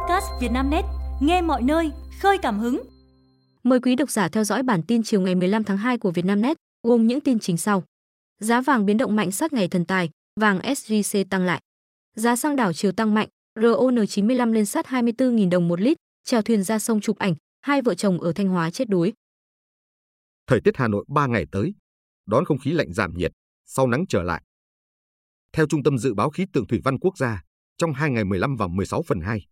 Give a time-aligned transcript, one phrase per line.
[0.00, 0.84] podcast Vietnamnet,
[1.20, 2.82] nghe mọi nơi, khơi cảm hứng.
[3.62, 6.56] Mời quý độc giả theo dõi bản tin chiều ngày 15 tháng 2 của Vietnamnet,
[6.82, 7.84] gồm những tin chính sau.
[8.38, 10.10] Giá vàng biến động mạnh sát ngày thần tài,
[10.40, 11.60] vàng SJC tăng lại.
[12.16, 13.28] Giá xăng đảo chiều tăng mạnh,
[13.58, 17.94] RON95 lên sát 24.000 đồng một lít, chèo thuyền ra sông chụp ảnh, hai vợ
[17.94, 19.12] chồng ở Thanh Hóa chết đuối.
[20.46, 21.74] Thời tiết Hà Nội 3 ngày tới,
[22.26, 23.32] đón không khí lạnh giảm nhiệt,
[23.66, 24.42] sau nắng trở lại.
[25.52, 27.42] Theo Trung tâm Dự báo Khí tượng Thủy văn Quốc gia,
[27.78, 29.46] trong hai ngày 15 và 16 phần 2,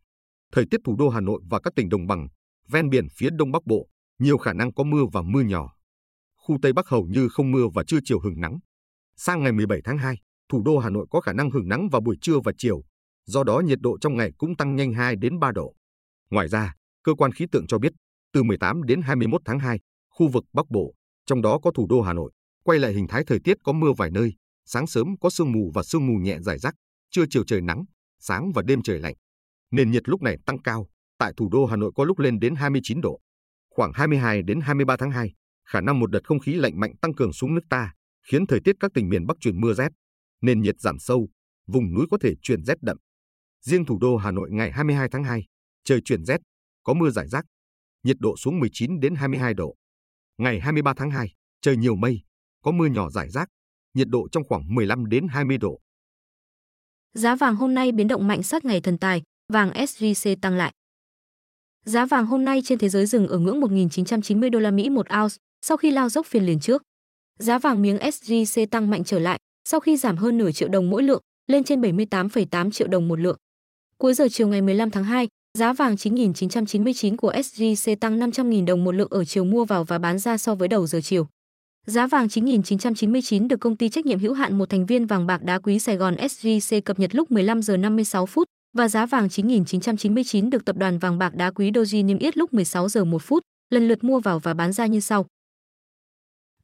[0.53, 2.29] thời tiết thủ đô Hà Nội và các tỉnh đồng bằng,
[2.69, 5.75] ven biển phía Đông Bắc Bộ, nhiều khả năng có mưa và mưa nhỏ.
[6.37, 8.59] Khu Tây Bắc hầu như không mưa và trưa chiều hứng nắng.
[9.17, 10.17] Sang ngày 17 tháng 2,
[10.49, 12.83] thủ đô Hà Nội có khả năng hứng nắng vào buổi trưa và chiều,
[13.27, 15.75] do đó nhiệt độ trong ngày cũng tăng nhanh 2 đến 3 độ.
[16.31, 17.93] Ngoài ra, cơ quan khí tượng cho biết,
[18.33, 19.81] từ 18 đến 21 tháng 2,
[20.11, 20.95] khu vực Bắc Bộ,
[21.27, 22.33] trong đó có thủ đô Hà Nội,
[22.65, 25.71] quay lại hình thái thời tiết có mưa vài nơi, sáng sớm có sương mù
[25.75, 26.75] và sương mù nhẹ rải rác,
[27.11, 27.85] trưa chiều trời nắng,
[28.19, 29.15] sáng và đêm trời lạnh.
[29.71, 30.87] Nền nhiệt lúc này tăng cao,
[31.19, 33.21] tại thủ đô Hà Nội có lúc lên đến 29 độ.
[33.71, 37.15] Khoảng 22 đến 23 tháng 2, khả năng một đợt không khí lạnh mạnh tăng
[37.15, 39.89] cường xuống nước ta, khiến thời tiết các tỉnh miền Bắc chuyển mưa rét,
[40.41, 41.29] nền nhiệt giảm sâu,
[41.67, 42.97] vùng núi có thể chuyển rét đậm.
[43.61, 45.47] Riêng thủ đô Hà Nội ngày 22 tháng 2,
[45.85, 46.41] trời chuyển rét,
[46.83, 47.45] có mưa rải rác,
[48.03, 49.75] nhiệt độ xuống 19 đến 22 độ.
[50.39, 52.21] Ngày 23 tháng 2, trời nhiều mây,
[52.63, 53.49] có mưa nhỏ rải rác,
[53.95, 55.81] nhiệt độ trong khoảng 15 đến 20 độ.
[57.15, 60.73] Giá vàng hôm nay biến động mạnh sát ngày thần tài, vàng SJC tăng lại.
[61.85, 65.07] Giá vàng hôm nay trên thế giới dừng ở ngưỡng 1.990 đô la Mỹ một
[65.21, 66.83] ounce sau khi lao dốc phiên liền trước.
[67.39, 70.91] Giá vàng miếng SJC tăng mạnh trở lại sau khi giảm hơn nửa triệu đồng
[70.91, 73.37] mỗi lượng, lên trên 78,8 triệu đồng một lượng.
[73.99, 78.85] Cuối giờ chiều ngày 15 tháng 2, giá vàng 9.999 của SJC tăng 500.000 đồng
[78.85, 81.27] một lượng ở chiều mua vào và bán ra so với đầu giờ chiều.
[81.87, 85.43] Giá vàng 9.999 được công ty trách nhiệm hữu hạn một thành viên vàng bạc
[85.43, 89.27] đá quý Sài Gòn SJC cập nhật lúc 15 giờ 56 phút và giá vàng
[89.27, 93.23] 9.999 được tập đoàn vàng bạc đá quý Doji niêm yết lúc 16 giờ 1
[93.23, 95.27] phút, lần lượt mua vào và bán ra như sau.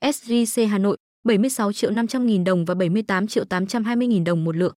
[0.00, 4.56] SJC Hà Nội 76 triệu 500 nghìn đồng và 78 triệu 820 nghìn đồng một
[4.56, 4.74] lượng.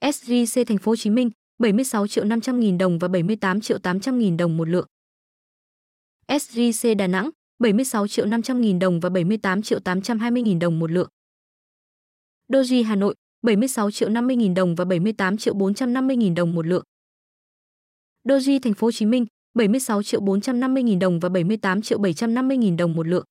[0.00, 4.18] SJC Thành phố Hồ Chí Minh 76 triệu 500 nghìn đồng và 78 triệu 800
[4.18, 4.86] nghìn đồng một lượng.
[6.28, 10.90] SJC Đà Nẵng 76 triệu 500 nghìn đồng và 78 triệu 820 nghìn đồng một
[10.90, 11.08] lượng.
[12.48, 16.66] Doji Hà Nội 76 triệu 50 nghìn đồng và 78 triệu 450 nghìn đồng một
[16.66, 16.84] lượng.
[18.24, 22.56] Doji Thành phố Hồ Chí Minh 76 triệu 450 nghìn đồng và 78 triệu 750
[22.56, 23.24] nghìn đồng một lượng.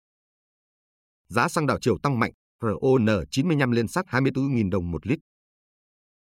[1.30, 2.32] Giá xăng đảo chiều tăng mạnh,
[2.62, 5.20] RON95 lên sát 24.000 đồng một lít.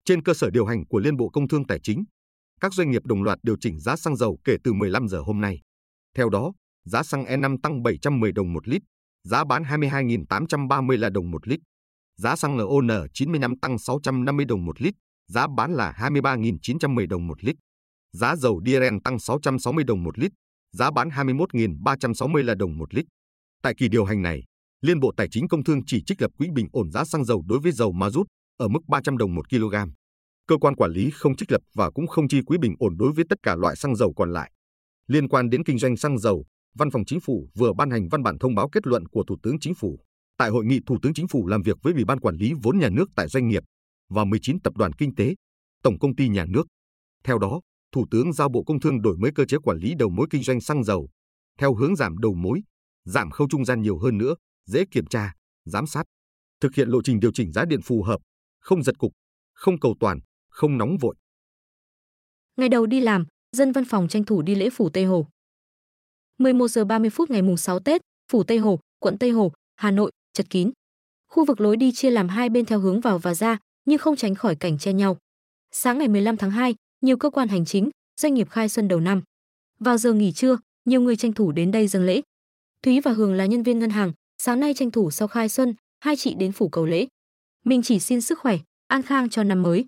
[0.05, 2.05] Trên cơ sở điều hành của Liên Bộ Công Thương Tài chính,
[2.61, 5.41] các doanh nghiệp đồng loạt điều chỉnh giá xăng dầu kể từ 15 giờ hôm
[5.41, 5.61] nay.
[6.17, 6.53] Theo đó,
[6.85, 8.83] giá xăng E5 tăng 710 đồng một lít,
[9.25, 11.61] giá bán 22.830 là đồng một lít.
[12.23, 14.95] Giá xăng RON95 tăng 650 đồng một lít,
[15.29, 17.57] giá bán là 23.910 đồng một lít.
[18.13, 20.33] Giá dầu diesel tăng 660 đồng một lít,
[20.73, 23.07] giá bán 21.360 là đồng một lít.
[23.63, 24.43] Tại kỳ điều hành này,
[24.81, 27.43] Liên Bộ Tài chính Công Thương chỉ trích lập quỹ bình ổn giá xăng dầu
[27.47, 28.27] đối với dầu ma rút
[28.57, 29.75] ở mức 300 đồng một kg.
[30.47, 33.13] Cơ quan quản lý không trích lập và cũng không chi quỹ bình ổn đối
[33.13, 34.53] với tất cả loại xăng dầu còn lại.
[35.07, 38.23] Liên quan đến kinh doanh xăng dầu, Văn phòng Chính phủ vừa ban hành văn
[38.23, 39.99] bản thông báo kết luận của Thủ tướng Chính phủ.
[40.39, 42.79] Tại hội nghị Thủ tướng Chính phủ làm việc với Ủy ban quản lý vốn
[42.79, 43.63] nhà nước tại doanh nghiệp
[44.09, 45.35] và 19 tập đoàn kinh tế,
[45.83, 46.67] tổng công ty nhà nước.
[47.25, 47.61] Theo đó,
[47.93, 50.43] Thủ tướng giao Bộ Công Thương đổi mới cơ chế quản lý đầu mối kinh
[50.43, 51.09] doanh xăng dầu
[51.59, 52.63] theo hướng giảm đầu mối,
[53.05, 54.35] giảm khâu trung gian nhiều hơn nữa,
[54.67, 55.33] dễ kiểm tra,
[55.65, 56.03] giám sát,
[56.61, 58.21] thực hiện lộ trình điều chỉnh giá điện phù hợp,
[58.61, 59.13] không giật cục,
[59.55, 61.15] không cầu toàn, không nóng vội.
[62.57, 63.25] Ngày đầu đi làm,
[63.57, 65.27] dân văn phòng tranh thủ đi lễ phủ Tây Hồ.
[66.39, 68.01] 11 giờ 30 phút ngày mùng 6 Tết,
[68.33, 70.71] phủ Tây Hồ, quận Tây Hồ, Hà Nội, chật kín.
[71.31, 74.17] Khu vực lối đi chia làm hai bên theo hướng vào và ra, nhưng không
[74.17, 75.17] tránh khỏi cảnh che nhau.
[75.73, 77.91] Sáng ngày 15 tháng 2, nhiều cơ quan hành chính,
[78.21, 79.23] doanh nghiệp khai xuân đầu năm.
[79.81, 82.21] Vào giờ nghỉ trưa, nhiều người tranh thủ đến đây dâng lễ.
[82.83, 84.13] Thúy và Hường là nhân viên ngân hàng,
[84.43, 87.07] sáng nay tranh thủ sau khai xuân, hai chị đến phủ cầu lễ.
[87.65, 89.85] Mình chỉ xin sức khỏe, an khang cho năm mới.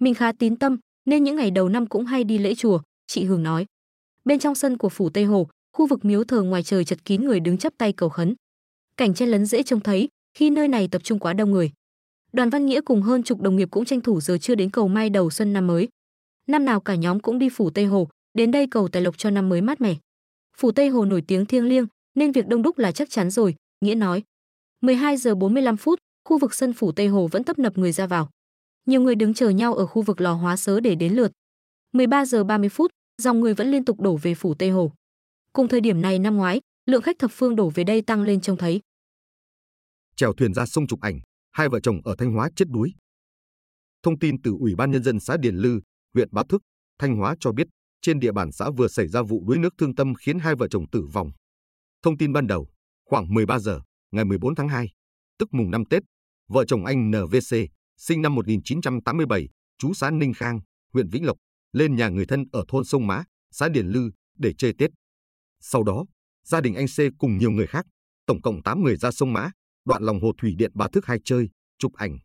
[0.00, 3.24] Mình khá tín tâm, nên những ngày đầu năm cũng hay đi lễ chùa, chị
[3.24, 3.66] Hường nói.
[4.24, 7.24] Bên trong sân của phủ Tây Hồ, khu vực miếu thờ ngoài trời chật kín
[7.24, 8.34] người đứng chắp tay cầu khấn.
[8.96, 11.72] Cảnh chen lấn dễ trông thấy khi nơi này tập trung quá đông người.
[12.32, 14.88] Đoàn Văn Nghĩa cùng hơn chục đồng nghiệp cũng tranh thủ giờ chưa đến cầu
[14.88, 15.88] mai đầu xuân năm mới.
[16.46, 19.30] Năm nào cả nhóm cũng đi phủ Tây Hồ, đến đây cầu tài lộc cho
[19.30, 19.94] năm mới mát mẻ.
[20.56, 23.54] Phủ Tây Hồ nổi tiếng thiêng liêng, nên việc đông đúc là chắc chắn rồi,
[23.80, 24.22] Nghĩa nói.
[24.80, 28.06] 12 giờ 45 phút, khu vực sân phủ Tây Hồ vẫn tấp nập người ra
[28.06, 28.30] vào.
[28.86, 31.32] Nhiều người đứng chờ nhau ở khu vực lò hóa sớ để đến lượt.
[31.92, 32.90] 13 giờ 30 phút,
[33.22, 34.92] dòng người vẫn liên tục đổ về phủ Tây Hồ.
[35.52, 38.40] Cùng thời điểm này năm ngoái, lượng khách thập phương đổ về đây tăng lên
[38.40, 38.80] trông thấy.
[40.16, 41.20] Chèo thuyền ra sông chụp ảnh,
[41.52, 42.94] hai vợ chồng ở Thanh Hóa chết đuối.
[44.02, 45.80] Thông tin từ Ủy ban nhân dân xã Điền Lư,
[46.14, 46.62] huyện Bá Thức.
[46.98, 47.66] Thanh Hóa cho biết
[48.00, 50.68] trên địa bàn xã vừa xảy ra vụ đuối nước thương tâm khiến hai vợ
[50.68, 51.30] chồng tử vong.
[52.02, 52.68] Thông tin ban đầu,
[53.04, 53.80] khoảng 13 giờ
[54.10, 54.88] ngày 14 tháng 2,
[55.38, 56.02] tức mùng 5 Tết,
[56.48, 57.56] vợ chồng anh NVC,
[57.96, 59.48] sinh năm 1987,
[59.78, 60.60] chú xã Ninh Khang,
[60.92, 61.36] huyện Vĩnh Lộc,
[61.72, 64.90] lên nhà người thân ở thôn Sông Mã, xã Điền Lư để chơi Tết.
[65.60, 66.04] Sau đó,
[66.46, 67.86] gia đình anh C cùng nhiều người khác,
[68.26, 69.50] tổng cộng 8 người ra sông Mã,
[69.84, 71.48] đoạn lòng hồ thủy điện Bà Thước hai chơi,
[71.78, 72.18] chụp ảnh.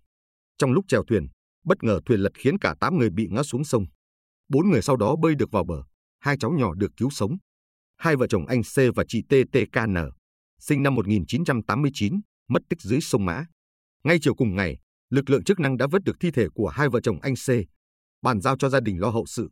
[0.57, 1.27] Trong lúc chèo thuyền,
[1.65, 3.85] bất ngờ thuyền lật khiến cả 8 người bị ngã xuống sông.
[4.49, 5.83] Bốn người sau đó bơi được vào bờ,
[6.19, 7.37] hai cháu nhỏ được cứu sống.
[7.97, 9.95] Hai vợ chồng anh C và chị TTKN,
[10.59, 13.45] sinh năm 1989, mất tích dưới sông Mã.
[14.03, 14.77] Ngay chiều cùng ngày,
[15.09, 17.49] lực lượng chức năng đã vớt được thi thể của hai vợ chồng anh C,
[18.21, 19.49] bàn giao cho gia đình lo hậu sự.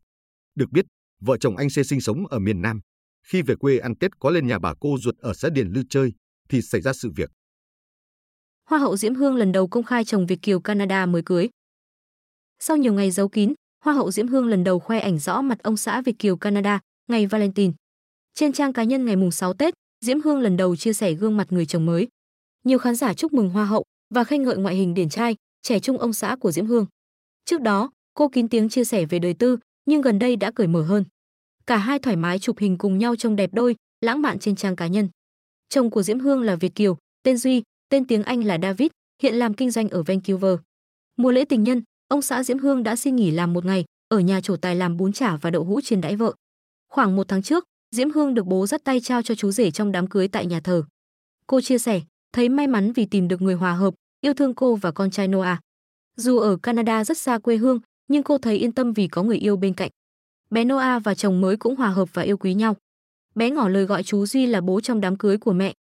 [0.56, 0.86] Được biết,
[1.22, 2.82] vợ chồng anh C sinh sống ở miền Nam.
[3.24, 5.84] Khi về quê ăn Tết có lên nhà bà cô ruột ở xã Điền Lư
[5.90, 6.14] chơi,
[6.50, 7.32] thì xảy ra sự việc.
[8.70, 11.50] Hoa hậu Diễm Hương lần đầu công khai chồng Việt kiều Canada mới cưới.
[12.60, 15.64] Sau nhiều ngày giấu kín, Hoa hậu Diễm Hương lần đầu khoe ảnh rõ mặt
[15.64, 17.74] ông xã Việt kiều Canada ngày Valentine.
[18.34, 19.74] Trên trang cá nhân ngày mùng 6 Tết,
[20.06, 22.08] Diễm Hương lần đầu chia sẻ gương mặt người chồng mới.
[22.64, 23.84] Nhiều khán giả chúc mừng Hoa hậu
[24.14, 26.86] và khen ngợi ngoại hình điển trai, trẻ trung ông xã của Diễm Hương.
[27.46, 30.68] Trước đó, cô kín tiếng chia sẻ về đời tư, nhưng gần đây đã cởi
[30.68, 31.04] mở hơn.
[31.70, 34.76] Cả hai thoải mái chụp hình cùng nhau trông đẹp đôi, lãng mạn trên trang
[34.76, 35.10] cá nhân.
[35.70, 38.88] Chồng của Diễm Hương là Việt Kiều, tên Duy, tên tiếng Anh là David,
[39.22, 40.56] hiện làm kinh doanh ở Vancouver.
[41.18, 44.20] Mùa lễ tình nhân, ông xã Diễm Hương đã xin nghỉ làm một ngày, ở
[44.20, 46.34] nhà chủ tài làm bún chả và đậu hũ chiên đãi vợ.
[46.92, 47.64] Khoảng một tháng trước,
[47.96, 50.60] Diễm Hương được bố dắt tay trao cho chú rể trong đám cưới tại nhà
[50.60, 50.84] thờ.
[51.48, 52.02] Cô chia sẻ,
[52.34, 55.28] thấy may mắn vì tìm được người hòa hợp, yêu thương cô và con trai
[55.28, 55.60] Noah.
[56.18, 59.38] Dù ở Canada rất xa quê hương, nhưng cô thấy yên tâm vì có người
[59.38, 59.92] yêu bên cạnh.
[60.50, 62.76] Bé Noah và chồng mới cũng hòa hợp và yêu quý nhau.
[63.36, 65.74] Bé ngỏ lời gọi chú Duy là bố trong đám cưới của mẹ.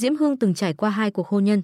[0.00, 1.62] Diễm Hương từng trải qua hai cuộc hôn nhân.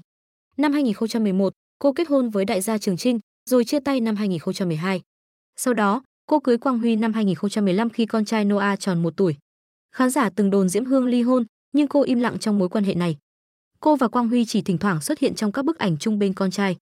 [0.57, 3.21] Năm 2011, cô kết hôn với đại gia Trường Trinh,
[3.51, 5.01] rồi chia tay năm 2012.
[5.57, 9.37] Sau đó, cô cưới Quang Huy năm 2015 khi con trai Noah tròn một tuổi.
[9.95, 12.85] Khán giả từng đồn Diễm Hương ly hôn, nhưng cô im lặng trong mối quan
[12.85, 13.17] hệ này.
[13.81, 16.35] Cô và Quang Huy chỉ thỉnh thoảng xuất hiện trong các bức ảnh chung bên
[16.35, 16.77] con trai.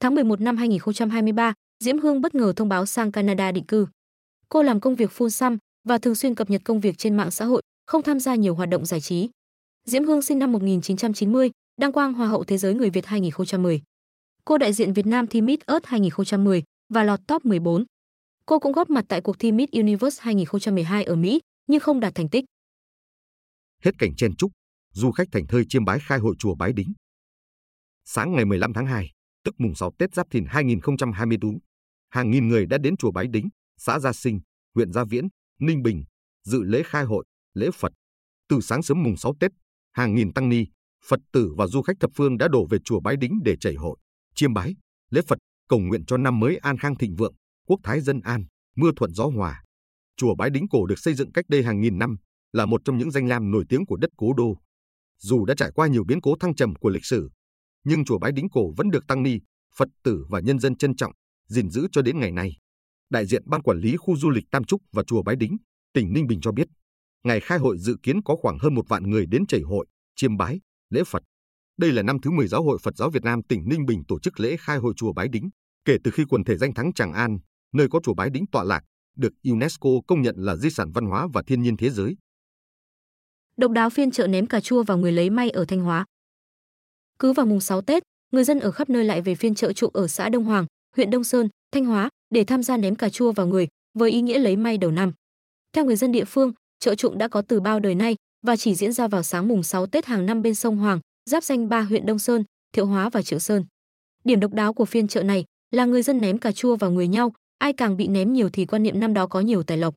[0.00, 1.54] Tháng 11 năm 2023,
[1.84, 3.86] Diễm Hương bất ngờ thông báo sang Canada định cư.
[4.48, 5.58] Cô làm công việc full time
[5.88, 8.54] và thường xuyên cập nhật công việc trên mạng xã hội, không tham gia nhiều
[8.54, 9.28] hoạt động giải trí.
[9.86, 11.50] Diễm Hương sinh năm 1990,
[11.80, 13.82] đăng quang Hoa hậu Thế giới người Việt 2010.
[14.44, 17.84] Cô đại diện Việt Nam thi Miss Earth 2010 và lọt top 14.
[18.46, 22.14] Cô cũng góp mặt tại cuộc thi Miss Universe 2012 ở Mỹ, nhưng không đạt
[22.14, 22.44] thành tích.
[23.82, 24.50] Hết cảnh chen trúc,
[24.92, 26.92] du khách thành thơi chiêm bái khai hội chùa Bái Đính.
[28.04, 29.10] Sáng ngày 15 tháng 2,
[29.44, 31.58] tức mùng 6 Tết Giáp Thìn 2024,
[32.10, 34.40] hàng nghìn người đã đến chùa Bái Đính, xã Gia Sinh,
[34.74, 35.28] huyện Gia Viễn,
[35.60, 36.04] Ninh Bình,
[36.44, 37.24] dự lễ khai hội,
[37.54, 37.92] lễ Phật.
[38.48, 39.50] Từ sáng sớm mùng 6 Tết,
[39.92, 40.64] hàng nghìn tăng ni,
[41.08, 43.74] Phật tử và du khách thập phương đã đổ về chùa Bái Đính để chảy
[43.74, 43.96] hội,
[44.34, 44.74] chiêm bái,
[45.10, 45.38] lễ Phật,
[45.68, 47.34] cầu nguyện cho năm mới an khang thịnh vượng,
[47.66, 48.44] quốc thái dân an,
[48.76, 49.64] mưa thuận gió hòa.
[50.16, 52.16] Chùa Bái Đính cổ được xây dựng cách đây hàng nghìn năm,
[52.52, 54.56] là một trong những danh lam nổi tiếng của đất Cố Đô.
[55.18, 57.30] Dù đã trải qua nhiều biến cố thăng trầm của lịch sử,
[57.84, 59.38] nhưng chùa Bái Đính cổ vẫn được tăng ni,
[59.76, 61.12] Phật tử và nhân dân trân trọng,
[61.48, 62.56] gìn giữ cho đến ngày nay.
[63.14, 65.56] Đại diện ban quản lý khu du lịch Tam Trúc và chùa Bái Đính,
[65.92, 66.68] tỉnh Ninh Bình cho biết,
[67.24, 70.36] ngày khai hội dự kiến có khoảng hơn một vạn người đến chảy hội, chiêm
[70.36, 71.22] bái, lễ Phật.
[71.76, 74.20] Đây là năm thứ 10 Giáo hội Phật giáo Việt Nam tỉnh Ninh Bình tổ
[74.20, 75.50] chức lễ khai hội chùa Bái Đính,
[75.84, 77.38] kể từ khi quần thể danh thắng Tràng An,
[77.72, 78.80] nơi có chùa Bái Đính tọa lạc,
[79.16, 82.16] được UNESCO công nhận là di sản văn hóa và thiên nhiên thế giới.
[83.56, 86.04] Độc đáo phiên chợ ném cà chua vào người lấy may ở Thanh Hóa.
[87.18, 89.88] Cứ vào mùng 6 Tết, người dân ở khắp nơi lại về phiên chợ trụ
[89.88, 93.32] ở xã Đông Hoàng, huyện Đông Sơn, Thanh Hóa để tham gia ném cà chua
[93.32, 95.12] vào người với ý nghĩa lấy may đầu năm.
[95.72, 98.16] Theo người dân địa phương, chợ trụng đã có từ bao đời nay
[98.46, 101.00] và chỉ diễn ra vào sáng mùng 6 Tết hàng năm bên sông Hoàng,
[101.30, 103.64] giáp danh ba huyện Đông Sơn, Thiệu Hóa và Triệu Sơn.
[104.24, 107.08] Điểm độc đáo của phiên chợ này là người dân ném cà chua vào người
[107.08, 109.94] nhau, ai càng bị ném nhiều thì quan niệm năm đó có nhiều tài lộc.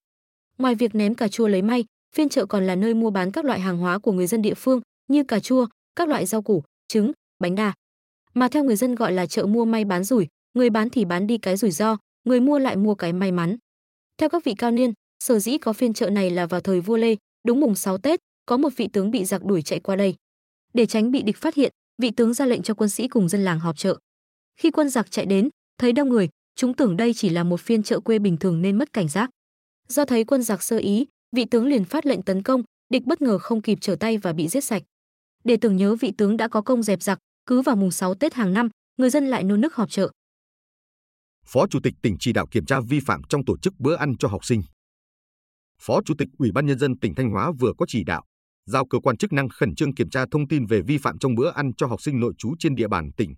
[0.57, 3.45] Ngoài việc ném cà chua lấy may, phiên chợ còn là nơi mua bán các
[3.45, 6.63] loại hàng hóa của người dân địa phương như cà chua, các loại rau củ,
[6.87, 7.73] trứng, bánh đa.
[8.33, 11.27] Mà theo người dân gọi là chợ mua may bán rủi, người bán thì bán
[11.27, 13.57] đi cái rủi ro, người mua lại mua cái may mắn.
[14.17, 14.93] Theo các vị cao niên,
[15.23, 17.15] sở dĩ có phiên chợ này là vào thời vua Lê,
[17.47, 20.15] đúng mùng 6 Tết, có một vị tướng bị giặc đuổi chạy qua đây.
[20.73, 23.43] Để tránh bị địch phát hiện, vị tướng ra lệnh cho quân sĩ cùng dân
[23.43, 23.97] làng họp chợ.
[24.59, 27.83] Khi quân giặc chạy đến, thấy đông người, chúng tưởng đây chỉ là một phiên
[27.83, 29.29] chợ quê bình thường nên mất cảnh giác.
[29.87, 31.05] Do thấy quân giặc sơ ý,
[31.35, 34.33] vị tướng liền phát lệnh tấn công, địch bất ngờ không kịp trở tay và
[34.33, 34.83] bị giết sạch.
[35.43, 38.33] Để tưởng nhớ vị tướng đã có công dẹp giặc, cứ vào mùng 6 Tết
[38.33, 40.09] hàng năm, người dân lại nô nức họp chợ.
[41.47, 44.17] Phó Chủ tịch tỉnh chỉ đạo kiểm tra vi phạm trong tổ chức bữa ăn
[44.19, 44.61] cho học sinh.
[45.81, 48.23] Phó Chủ tịch Ủy ban Nhân dân tỉnh Thanh Hóa vừa có chỉ đạo,
[48.65, 51.35] giao cơ quan chức năng khẩn trương kiểm tra thông tin về vi phạm trong
[51.35, 53.33] bữa ăn cho học sinh nội trú trên địa bàn tỉnh.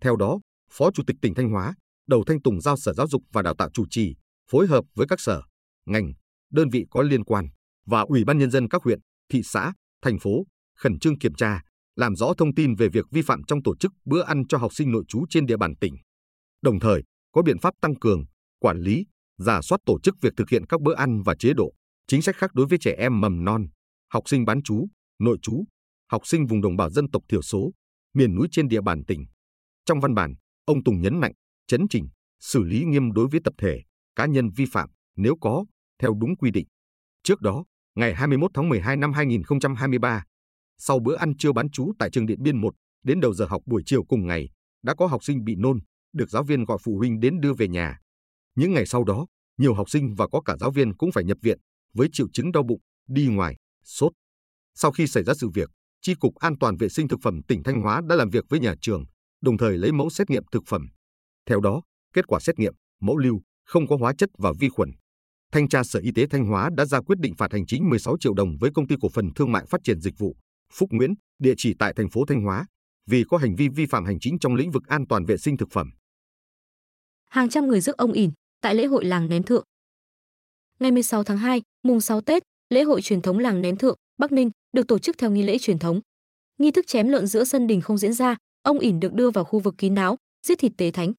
[0.00, 0.38] Theo đó,
[0.70, 1.74] Phó Chủ tịch tỉnh Thanh Hóa,
[2.06, 4.14] Đầu Thanh Tùng giao Sở Giáo dục và Đào tạo chủ trì,
[4.50, 5.42] phối hợp với các sở,
[5.86, 6.12] ngành,
[6.52, 7.46] đơn vị có liên quan
[7.86, 8.98] và Ủy ban nhân dân các huyện,
[9.32, 9.72] thị xã,
[10.02, 10.46] thành phố
[10.78, 11.60] khẩn trương kiểm tra,
[11.96, 14.74] làm rõ thông tin về việc vi phạm trong tổ chức bữa ăn cho học
[14.74, 15.96] sinh nội trú trên địa bàn tỉnh.
[16.62, 17.02] Đồng thời,
[17.36, 18.24] có biện pháp tăng cường,
[18.58, 19.06] quản lý,
[19.38, 21.72] giả soát tổ chức việc thực hiện các bữa ăn và chế độ,
[22.06, 23.66] chính sách khác đối với trẻ em mầm non,
[24.12, 24.86] học sinh bán trú,
[25.18, 25.64] nội trú,
[26.12, 27.72] học sinh vùng đồng bào dân tộc thiểu số,
[28.14, 29.26] miền núi trên địa bàn tỉnh.
[29.84, 31.32] Trong văn bản, ông Tùng nhấn mạnh,
[31.66, 32.08] chấn chỉnh,
[32.40, 33.82] xử lý nghiêm đối với tập thể,
[34.14, 35.64] cá nhân vi phạm nếu có,
[36.02, 36.66] theo đúng quy định.
[37.22, 37.64] Trước đó,
[37.94, 40.24] ngày 21 tháng 12 năm 2023,
[40.78, 42.74] sau bữa ăn trưa bán trú tại trường Điện Biên 1,
[43.04, 44.48] đến đầu giờ học buổi chiều cùng ngày,
[44.82, 45.78] đã có học sinh bị nôn,
[46.16, 47.98] được giáo viên gọi phụ huynh đến đưa về nhà.
[48.54, 49.26] Những ngày sau đó,
[49.58, 51.58] nhiều học sinh và có cả giáo viên cũng phải nhập viện
[51.94, 54.12] với triệu chứng đau bụng, đi ngoài, sốt.
[54.74, 55.70] Sau khi xảy ra sự việc,
[56.00, 58.60] tri cục An toàn vệ sinh thực phẩm tỉnh Thanh Hóa đã làm việc với
[58.60, 59.04] nhà trường,
[59.40, 60.86] đồng thời lấy mẫu xét nghiệm thực phẩm.
[61.46, 61.82] Theo đó,
[62.12, 64.90] kết quả xét nghiệm, mẫu lưu không có hóa chất và vi khuẩn.
[65.52, 68.16] Thanh tra Sở Y tế Thanh Hóa đã ra quyết định phạt hành chính 16
[68.20, 70.36] triệu đồng với công ty cổ phần thương mại phát triển dịch vụ
[70.72, 72.66] Phúc Nguyễn, địa chỉ tại thành phố Thanh Hóa,
[73.06, 75.56] vì có hành vi vi phạm hành chính trong lĩnh vực an toàn vệ sinh
[75.56, 75.90] thực phẩm.
[77.28, 78.30] Hàng trăm người rước ông ỉn
[78.60, 79.64] tại lễ hội làng nén thượng.
[80.80, 84.32] Ngày 16 tháng 2, mùng 6 Tết, lễ hội truyền thống làng nén thượng, Bắc
[84.32, 86.00] Ninh được tổ chức theo nghi lễ truyền thống.
[86.58, 89.44] Nghi thức chém lợn giữa sân đình không diễn ra, ông ỉn được đưa vào
[89.44, 90.16] khu vực kín đáo,
[90.46, 91.12] giết thịt tế thánh.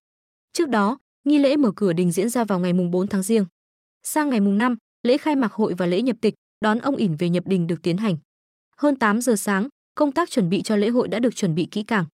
[0.54, 3.46] Trước đó, nghi lễ mở cửa đình diễn ra vào ngày mùng 4 tháng Giêng.
[4.04, 7.16] Sang ngày mùng 5, lễ khai mạc hội và lễ nhập tịch, đón ông ỉn
[7.16, 8.18] về nhập đình được tiến hành.
[8.78, 11.68] Hơn 8 giờ sáng, công tác chuẩn bị cho lễ hội đã được chuẩn bị
[11.72, 12.06] kỹ càng.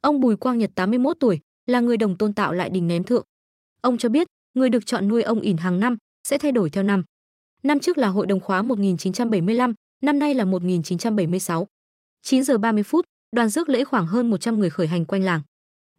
[0.00, 3.24] Ông Bùi Quang Nhật 81 tuổi, là người đồng tôn tạo lại đình ném thượng.
[3.82, 5.96] Ông cho biết, người được chọn nuôi ông ỉn hàng năm
[6.28, 7.04] sẽ thay đổi theo năm.
[7.62, 11.66] Năm trước là hội đồng khóa 1975, năm nay là 1976.
[12.22, 13.04] 9 giờ 30 phút,
[13.36, 15.42] đoàn rước lễ khoảng hơn 100 người khởi hành quanh làng.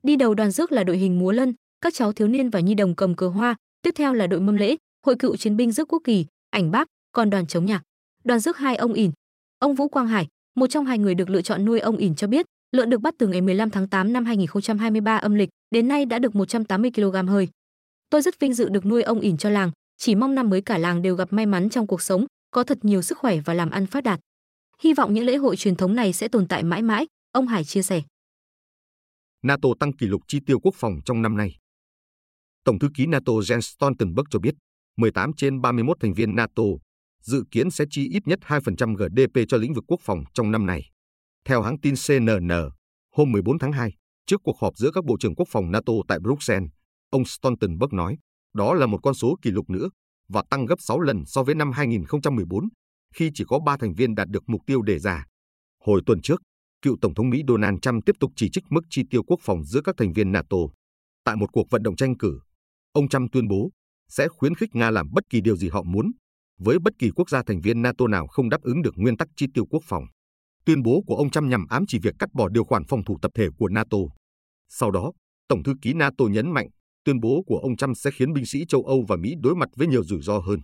[0.04, 2.74] Đi đầu đoàn rước là đội hình múa lân, các cháu thiếu niên và nhi
[2.74, 4.76] đồng cầm cờ hoa, tiếp theo là đội mâm lễ,
[5.06, 7.84] hội cựu chiến binh rước quốc kỳ, ảnh bác, còn đoàn chống nhạc.
[8.24, 9.12] Đoàn rước hai ông ỉn,
[9.60, 12.28] Ông Vũ Quang Hải, một trong hai người được lựa chọn nuôi ông ỉn cho
[12.28, 16.06] biết, lợn được bắt từ ngày 15 tháng 8 năm 2023 âm lịch, đến nay
[16.06, 17.48] đã được 180 kg hơi.
[18.14, 20.78] Tôi rất vinh dự được nuôi ông ỉn cho làng, chỉ mong năm mới cả
[20.78, 23.70] làng đều gặp may mắn trong cuộc sống, có thật nhiều sức khỏe và làm
[23.70, 24.20] ăn phát đạt.
[24.80, 27.64] Hy vọng những lễ hội truyền thống này sẽ tồn tại mãi mãi, ông Hải
[27.64, 28.02] chia sẻ.
[29.44, 31.58] NATO tăng kỷ lục chi tiêu quốc phòng trong năm nay.
[32.64, 34.56] Tổng thư ký NATO Jens Stoltenberg cho biết,
[34.98, 36.64] 18 trên 31 thành viên NATO
[37.22, 40.66] dự kiến sẽ chi ít nhất 2% GDP cho lĩnh vực quốc phòng trong năm
[40.66, 40.82] nay.
[41.46, 42.50] Theo hãng tin CNN,
[43.16, 43.92] hôm 14 tháng 2,
[44.26, 46.70] trước cuộc họp giữa các bộ trưởng quốc phòng NATO tại Bruxelles,
[47.14, 48.18] ông Stoltenberg nói,
[48.54, 49.90] đó là một con số kỷ lục nữa
[50.28, 52.70] và tăng gấp 6 lần so với năm 2014,
[53.16, 55.26] khi chỉ có 3 thành viên đạt được mục tiêu đề ra.
[55.86, 56.42] Hồi tuần trước,
[56.82, 59.64] cựu Tổng thống Mỹ Donald Trump tiếp tục chỉ trích mức chi tiêu quốc phòng
[59.64, 60.58] giữa các thành viên NATO.
[61.24, 62.40] Tại một cuộc vận động tranh cử,
[62.94, 63.72] ông Trump tuyên bố
[64.10, 66.12] sẽ khuyến khích Nga làm bất kỳ điều gì họ muốn
[66.60, 69.28] với bất kỳ quốc gia thành viên NATO nào không đáp ứng được nguyên tắc
[69.36, 70.04] chi tiêu quốc phòng.
[70.66, 73.18] Tuyên bố của ông Trump nhằm ám chỉ việc cắt bỏ điều khoản phòng thủ
[73.22, 73.98] tập thể của NATO.
[74.70, 75.12] Sau đó,
[75.48, 76.68] Tổng thư ký NATO nhấn mạnh,
[77.06, 79.70] tuyên bố của ông Trump sẽ khiến binh sĩ châu Âu và Mỹ đối mặt
[79.76, 80.60] với nhiều rủi ro hơn.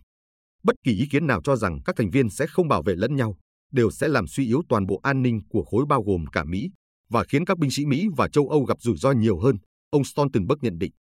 [0.63, 3.15] Bất kỳ ý kiến nào cho rằng các thành viên sẽ không bảo vệ lẫn
[3.15, 3.37] nhau,
[3.71, 6.69] đều sẽ làm suy yếu toàn bộ an ninh của khối bao gồm cả Mỹ
[7.09, 9.55] và khiến các binh sĩ Mỹ và châu Âu gặp rủi ro nhiều hơn,
[9.89, 10.91] ông Stoltenberg nhận định.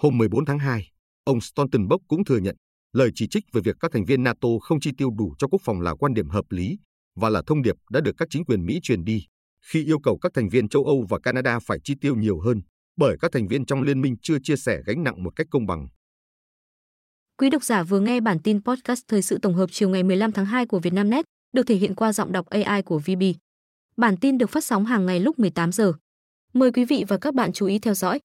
[0.00, 0.90] Hôm 14 tháng 2,
[1.24, 2.56] ông Stoltenberg cũng thừa nhận
[2.94, 5.62] Lời chỉ trích về việc các thành viên NATO không chi tiêu đủ cho quốc
[5.64, 6.78] phòng là quan điểm hợp lý
[7.16, 9.26] và là thông điệp đã được các chính quyền Mỹ truyền đi
[9.72, 12.62] khi yêu cầu các thành viên châu Âu và Canada phải chi tiêu nhiều hơn
[12.96, 15.66] bởi các thành viên trong liên minh chưa chia sẻ gánh nặng một cách công
[15.66, 15.88] bằng.
[17.38, 20.32] Quý độc giả vừa nghe bản tin podcast thời sự tổng hợp chiều ngày 15
[20.32, 23.22] tháng 2 của Vietnamnet, được thể hiện qua giọng đọc AI của VB.
[23.96, 25.92] Bản tin được phát sóng hàng ngày lúc 18 giờ.
[26.52, 28.20] Mời quý vị và các bạn chú ý theo dõi.